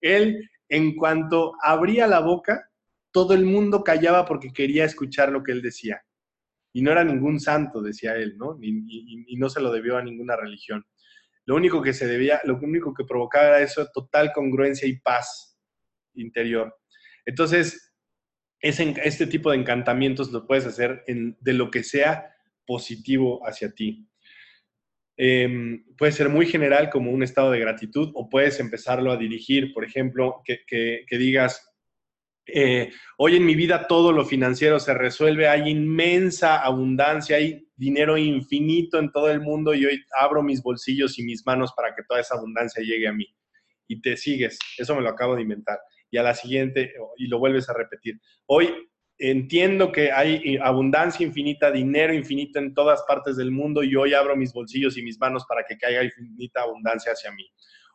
[0.02, 2.70] él, en cuanto abría la boca,
[3.12, 6.02] todo el mundo callaba porque quería escuchar lo que él decía.
[6.72, 8.58] Y no era ningún santo, decía él, ¿no?
[8.62, 10.86] Y no se lo debió a ninguna religión.
[11.50, 15.60] Lo único que se debía, lo único que provocaba era eso, total congruencia y paz
[16.14, 16.78] interior.
[17.26, 17.92] Entonces,
[18.62, 22.36] este tipo de encantamientos lo puedes hacer de lo que sea
[22.68, 24.08] positivo hacia ti.
[25.18, 29.74] Em, puede ser muy general como un estado de gratitud o puedes empezarlo a dirigir,
[29.74, 31.68] por ejemplo, que, digas,
[32.46, 38.18] eh, hoy en mi vida todo lo financiero se resuelve, hay inmensa abundancia, hay dinero
[38.18, 42.04] infinito en todo el mundo y hoy abro mis bolsillos y mis manos para que
[42.08, 43.26] toda esa abundancia llegue a mí.
[43.88, 45.80] Y te sigues, eso me lo acabo de inventar
[46.12, 48.20] y a la siguiente y lo vuelves a repetir.
[48.48, 48.74] Hoy
[49.18, 54.36] entiendo que hay abundancia infinita, dinero infinito en todas partes del mundo y hoy abro
[54.36, 57.46] mis bolsillos y mis manos para que caiga infinita abundancia hacia mí.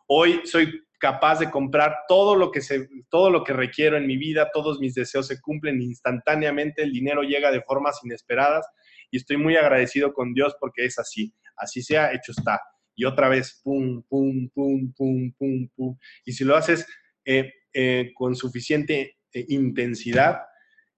[0.07, 4.17] Hoy soy capaz de comprar todo lo que se, todo lo que requiero en mi
[4.17, 8.67] vida, todos mis deseos se cumplen instantáneamente, el dinero llega de formas inesperadas
[9.15, 11.33] y estoy muy agradecido con Dios porque es así.
[11.57, 12.61] Así sea, hecho está.
[12.97, 15.97] Y otra vez, pum, pum, pum, pum, pum, pum.
[16.25, 16.85] Y si lo haces
[17.25, 20.41] eh, eh, con suficiente eh, intensidad,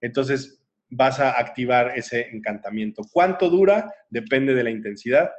[0.00, 3.02] entonces vas a activar ese encantamiento.
[3.12, 3.92] ¿Cuánto dura?
[4.08, 5.30] Depende de la intensidad.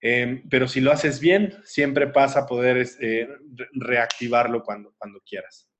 [0.00, 2.84] Em, pero si lo haces bien, siempre vas a poder
[3.74, 5.70] reactivarlo cuando, cuando quieras.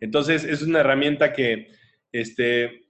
[0.00, 1.68] Entonces, es una herramienta que
[2.10, 2.87] este,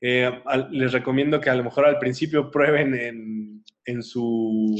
[0.00, 4.76] les recomiendo que a lo mejor al principio prueben en, en, su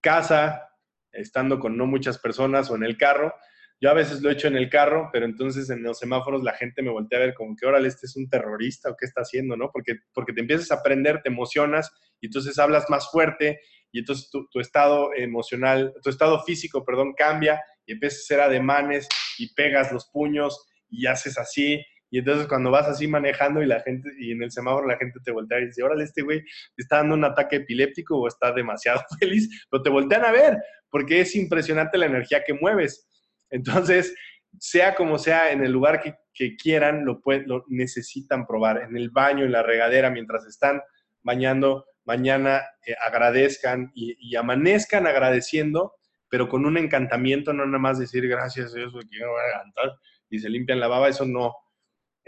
[0.00, 0.68] casa,
[1.12, 3.32] estando con no muchas personas o en el carro,
[3.80, 6.52] yo a veces lo he hecho en el carro, pero entonces en los semáforos la
[6.52, 9.22] gente me voltea a ver como que, órale, este es un terrorista o qué está
[9.22, 9.70] haciendo, ¿no?
[9.72, 13.60] Porque, porque te empiezas a aprender, te emocionas y entonces hablas más fuerte
[13.90, 18.40] y entonces tu, tu estado emocional, tu estado físico, perdón, cambia y empiezas a hacer
[18.40, 19.08] ademanes
[19.38, 21.82] y pegas los puños y haces así.
[22.10, 25.20] Y entonces cuando vas así manejando y la gente, y en el semáforo la gente
[25.24, 26.42] te voltea y dice, órale, este güey
[26.76, 30.58] está dando un ataque epiléptico o está demasiado feliz, pero te voltean a ver,
[30.90, 33.08] porque es impresionante la energía que mueves.
[33.50, 34.14] Entonces,
[34.58, 36.16] sea como sea, en el lugar que,
[36.56, 38.82] quieran, lo, lo necesitan probar.
[38.82, 40.80] En el baño, en la regadera, mientras están
[41.22, 45.94] bañando, mañana eh, agradezcan y, amanezcan agradeciendo,
[46.28, 49.58] pero con un encantamiento, no nada más decir gracias a Dios porque yo voy a
[49.58, 51.54] cantar y se limpian la baba, eso no.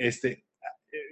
[0.02, 0.44] Este,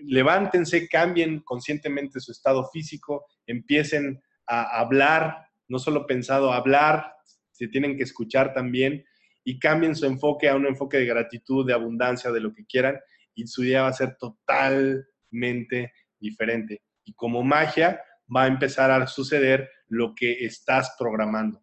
[0.02, 7.14] levántense, cambien conscientemente su estado físico, empiecen a hablar, no solo pensado, hablar,
[7.52, 9.04] se tienen que escuchar también
[9.44, 12.98] y cambien su enfoque a un enfoque de gratitud, de abundancia, de lo que quieran,
[13.32, 16.82] y su día va a ser totalmente diferente.
[17.04, 18.02] Y como magia
[18.34, 21.62] va a empezar a suceder lo que estás programando.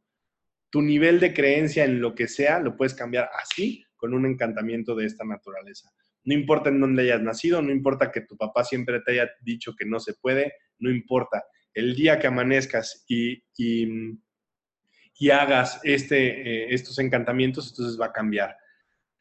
[0.70, 4.96] Tu nivel de creencia en lo que sea lo puedes cambiar así con un encantamiento
[4.96, 5.92] de esta naturaleza.
[6.28, 9.74] No importa en dónde hayas nacido, no importa que tu papá siempre te haya dicho
[9.78, 11.46] que no se puede, no importa.
[11.74, 18.58] El día que amanezcas y, y hagas este, eh, estos encantamientos, entonces va a cambiar.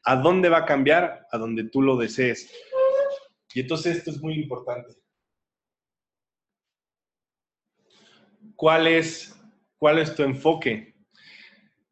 [0.03, 1.25] ¿A dónde va a cambiar?
[1.31, 2.51] A donde tú lo desees.
[3.53, 4.93] Y entonces esto es muy importante.
[8.57, 9.33] ¿Cuál es,
[9.77, 10.93] cuál es tu enfoque?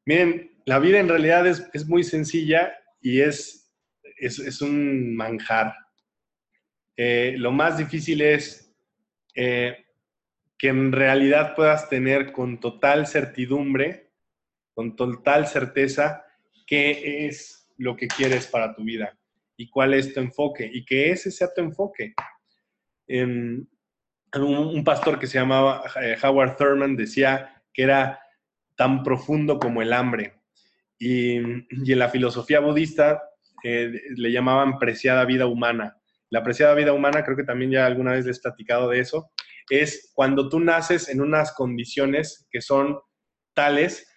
[0.05, 3.64] Miren, la vida en realidad es, muy sencilla y es,
[4.15, 5.75] es, un manjar.
[6.97, 8.73] Eh, lo más difícil es
[9.35, 9.85] eh,
[10.57, 14.11] que en realidad puedas tener con total certidumbre,
[14.73, 16.25] con total certeza,
[16.65, 19.17] qué es lo que quieres para tu vida
[19.57, 22.13] y cuál es tu enfoque y que ese sea tu enfoque.
[23.07, 28.19] un, pastor que se llamaba eh, Howard Thurman decía que era
[28.75, 30.33] tan profundo como el hambre.
[30.97, 31.67] Y, en
[31.99, 33.21] la filosofía budista
[33.65, 35.97] le llamaban preciada vida humana.
[36.29, 39.31] la preciada vida humana, creo que también ya alguna vez les platicado de eso,
[39.69, 42.99] es cuando tú naces en unas condiciones que son
[43.53, 44.07] tales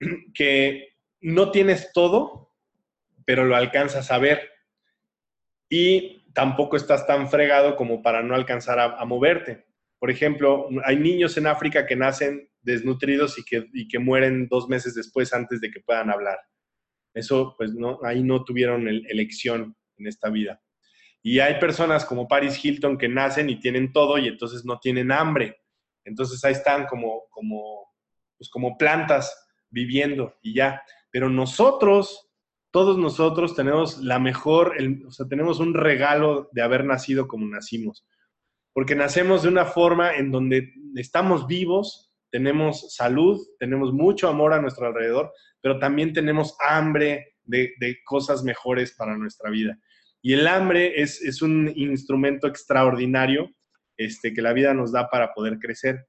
[0.34, 0.88] que
[1.20, 2.52] no tienes todo,
[3.24, 4.50] pero lo alcanzas a ver.
[5.68, 9.66] Y tampoco estás tan fregado como para no alcanzar a, moverte.
[9.98, 14.68] Por ejemplo, hay niños en África que nacen desnutridos y que, y que mueren dos
[14.68, 16.38] meses después antes de que puedan hablar.
[17.14, 20.60] Eso, pues, no, ahí no tuvieron elección en esta vida.
[21.22, 25.12] Y hay personas como Paris Hilton que nacen y tienen todo y entonces no tienen
[25.12, 25.56] hambre.
[26.04, 27.94] Entonces ahí están como, como,
[28.36, 29.32] pues como plantas
[29.70, 30.82] viviendo y ya.
[31.10, 32.28] Pero nosotros,
[32.72, 34.74] todos nosotros tenemos la mejor,
[35.06, 38.04] o sea, tenemos un regalo de haber nacido como nacimos.
[38.72, 44.60] Porque nacemos de una forma en donde estamos vivos, tenemos salud, tenemos mucho amor a
[44.60, 49.78] nuestro alrededor, pero también tenemos hambre de, de cosas mejores para nuestra vida.
[50.22, 53.50] Y el hambre es, un instrumento extraordinario
[53.96, 56.06] este, que la vida nos da para poder crecer.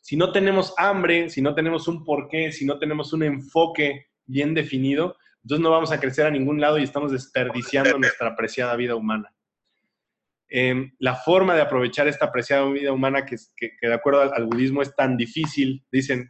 [0.00, 4.54] Si no tenemos hambre, si no tenemos un porqué, si no tenemos un enfoque bien
[4.54, 8.94] definido, entonces no vamos a crecer a ningún lado y estamos desperdiciando nuestra preciada vida
[8.94, 9.30] humana.
[10.50, 13.36] Em, la forma de aprovechar esta preciada vida humana que,
[13.80, 16.26] de acuerdo al, budismo es tan difícil, dicen,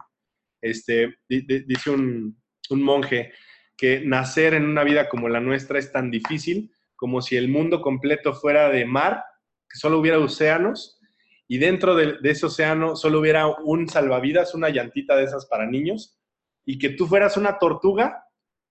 [0.61, 3.33] este, dice un, un monje,
[3.75, 7.81] que nacer en una vida como la nuestra es tan difícil como si el mundo
[7.81, 9.23] completo fuera de mar,
[9.67, 10.99] que solo hubiera océanos,
[11.47, 16.19] y dentro de, ese océano solo hubiera un salvavidas, una llantita de esas para niños,
[16.63, 18.23] y que tú fueras una tortuga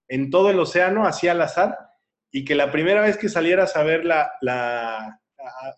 [0.07, 1.77] en todo el océano, así al azar,
[2.31, 4.31] y que la primera vez que salieras a ver la,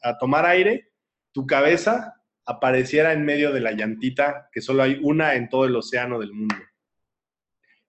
[0.03, 0.93] a, tomar aire,
[1.33, 5.77] tu cabeza apareciera en medio de la llantita, que solo hay una en todo el
[5.77, 6.57] océano del mundo.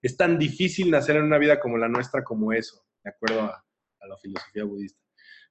[0.00, 3.64] Es tan difícil nacer en una vida como la nuestra como eso, de acuerdo a,
[4.06, 5.00] la filosofía budista.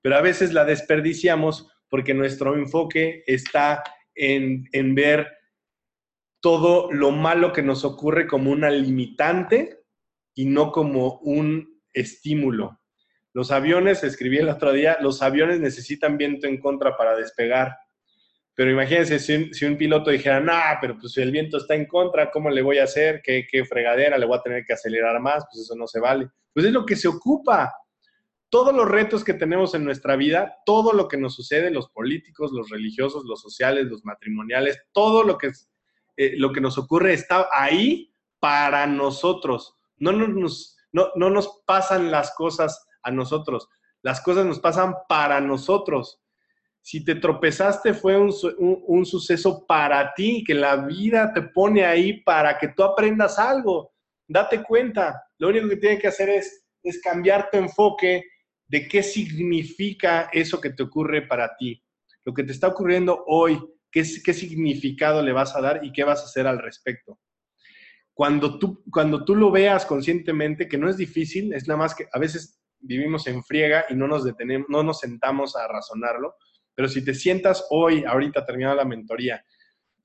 [0.01, 5.27] Pero a veces la desperdiciamos porque nuestro enfoque está en, en ver
[6.39, 9.85] todo lo malo que nos ocurre como una limitante
[10.35, 12.79] y no como un estímulo.
[13.33, 17.75] Los aviones, escribí el otro día, los aviones necesitan viento en contra para despegar.
[18.55, 22.29] Pero imagínense si un, piloto dijera, no, pero pues si el viento está en contra,
[22.29, 23.21] ¿cómo le voy a hacer?
[23.23, 24.17] ¿Qué, ¿Qué fregadera?
[24.17, 25.43] ¿Le voy a tener que acelerar más?
[25.51, 26.29] Pues eso no se vale.
[26.53, 27.73] Pues es lo que se ocupa
[28.53, 32.51] todos los retos que tenemos en nuestra vida, todo lo que nos sucede, los políticos,
[32.51, 35.49] los religiosos, los sociales, los matrimoniales, todo lo que,
[36.17, 39.75] eh, lo que nos ocurre está ahí para nosotros.
[39.97, 43.67] No nos, no, nos pasan las cosas a nosotros,
[44.01, 46.21] las cosas nos pasan para nosotros.
[46.81, 52.21] Si te tropezaste fue un, un suceso para ti, que la vida te pone ahí
[52.21, 53.93] para que tú aprendas algo.
[54.27, 58.23] Date cuenta, lo único que tienes que hacer es, es cambiar tu enfoque
[58.67, 61.81] de qué significa eso que te ocurre para ti,
[62.25, 66.03] lo que te está ocurriendo hoy, qué, qué significado le vas a dar y qué
[66.03, 67.19] vas a hacer al respecto.
[68.13, 72.07] Cuando tú, cuando tú lo veas conscientemente, que no es difícil, es nada más que
[72.11, 76.35] a veces vivimos en friega y no nos detenemos, no nos sentamos a razonarlo,
[76.75, 79.43] pero si te sientas hoy, ahorita terminada la mentoría,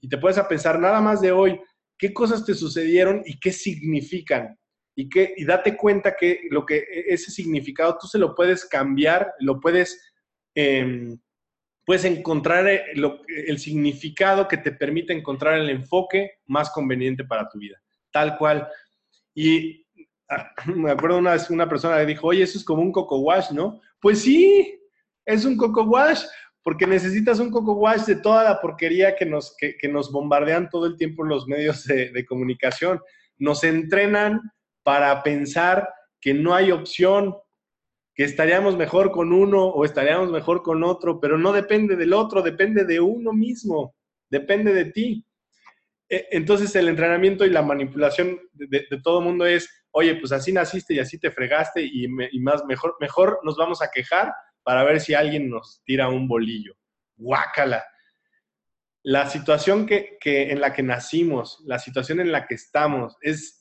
[0.01, 1.61] y te puedes a pensar nada más de hoy,
[1.99, 4.57] qué cosas te sucedieron y qué significan
[4.95, 8.65] y, que, y date cuenta que lo que e, ese significado tú se lo puedes
[8.65, 10.13] cambiar, lo puedes,
[10.57, 11.17] em,
[11.85, 12.85] puedes encontrar eh,
[13.47, 18.69] el significado que te permite encontrar el enfoque más conveniente para tu vida, tal cual.
[19.37, 19.87] Y
[20.67, 23.51] me acuerdo una vez una persona que dijo, oye, eso es como un coco wash,
[23.51, 23.81] ¿no?
[24.01, 24.81] Pues sí,
[25.25, 26.25] es un coco wash,
[26.63, 30.87] porque necesitas un coco wash de toda la porquería que nos, que, nos bombardean todo
[30.87, 33.01] el tiempo los medios de, de comunicación.
[33.39, 34.41] Nos entrenan
[34.83, 35.89] para pensar
[36.21, 37.35] que no hay opción,
[38.15, 42.43] que estaríamos mejor con uno o estaríamos mejor con otro, pero no depende del otro,
[42.43, 43.95] depende de uno mismo,
[44.29, 45.25] depende de ti.
[46.09, 50.53] E, entonces el entrenamiento y la manipulación de, todo el mundo es, oye, pues así
[50.53, 54.33] naciste y así te fregaste y, más mejor, mejor nos vamos a quejar
[54.63, 56.75] para ver si alguien nos tira un bolillo.
[57.17, 57.85] Guácala.
[59.03, 63.59] La situación que, que en la que nacimos, la situación en la que estamos, es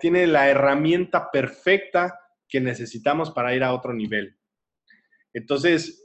[0.00, 4.38] tiene la herramienta perfecta que necesitamos para ir a otro nivel.
[5.32, 6.04] Entonces,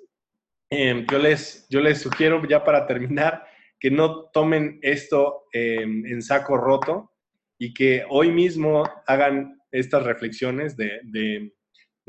[0.70, 3.46] em, yo, les, yo les sugiero ya para terminar
[3.80, 7.12] que no tomen esto em, en saco roto
[7.58, 11.52] y que hoy mismo hagan estas reflexiones de, de,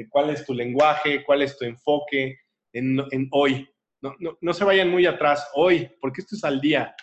[0.09, 2.39] cuál es tu lenguaje, cuál es tu enfoque
[2.73, 3.69] en, en hoy.
[4.01, 6.95] No, no, no, se vayan muy atrás hoy, porque esto es al día.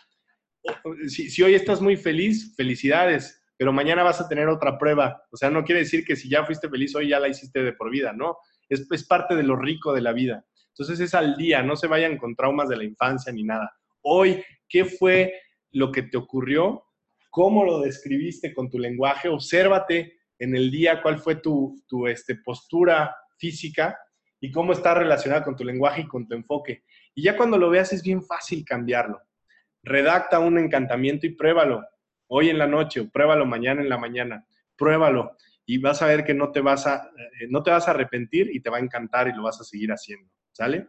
[1.08, 5.24] Si, si hoy estás muy feliz, felicidades pero mañana vas a tener otra prueba.
[5.32, 7.74] O sea, no quiere decir que si ya fuiste feliz hoy ya la hiciste de
[7.74, 8.38] por vida, ¿no?
[8.68, 10.46] Es, es parte de lo rico de la vida.
[10.70, 13.74] Entonces es al día, no se vayan con traumas de la infancia ni nada.
[14.02, 15.34] Hoy, ¿qué fue
[15.72, 16.86] lo que te ocurrió?
[17.30, 19.30] ¿Cómo lo describiste con tu lenguaje?
[19.30, 23.98] Obsérvate en el día cuál fue tu, tu este, postura física
[24.40, 26.84] y cómo está relacionada con tu lenguaje y con tu enfoque.
[27.14, 29.22] Y ya cuando lo veas es bien fácil cambiarlo.
[29.84, 31.84] Redacta un encantamiento y pruébalo.
[32.28, 34.46] Hoy en la noche o pruébalo mañana en la mañana.
[34.76, 35.36] Pruébalo
[35.66, 38.50] y vas a ver que no te vas a, eh, no te vas a arrepentir
[38.54, 40.30] y te va a encantar y lo vas a seguir haciendo.
[40.56, 40.88] ¿sale?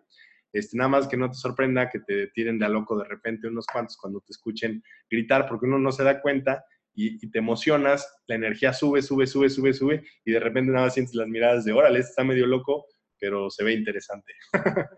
[0.57, 3.46] Este, nada más que no te sorprenda que te tiren de a loco de repente
[3.46, 8.11] unos cuantos cuando te escuchen gritar, porque uno no se da cuenta y, te emocionas,
[8.26, 11.66] la energía sube, sube, sube, sube, sube, y de repente nada más sientes las miradas
[11.66, 12.86] de, órale, este está medio loco,
[13.20, 14.32] pero se ve interesante.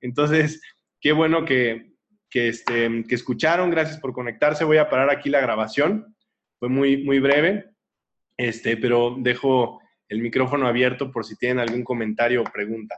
[0.00, 0.62] Entonces,
[1.00, 1.96] qué bueno que,
[2.32, 6.14] este, que escucharon, gracias por conectarse, voy a parar aquí la grabación,
[6.60, 7.64] fue muy, muy breve,
[8.36, 12.94] este, pero dejo el micrófono abierto por si tienen algún comentario o pregunta.